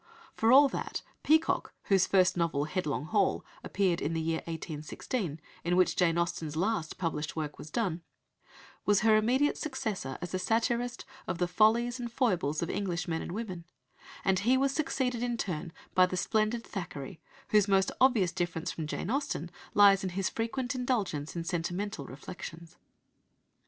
[0.33, 5.75] For all that Peacock, whose first novel, Headlong Hall, appeared in the year (1816) in
[5.75, 8.01] which Jane Austen's last (published) work was done,
[8.83, 13.21] was her immediate successor as a satirist of the follies and foibles of English men
[13.21, 13.63] and women,
[14.25, 18.87] and he was succeeded in turn by the splendid Thackeray, whose most obvious difference from
[18.87, 22.75] Jane Austen lies in his frequent indulgence in sentimental reflections.